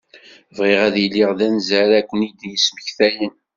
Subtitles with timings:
[0.57, 3.33] Bɣiɣ ad iliɣ d anza ara ken-id-yesmektayen.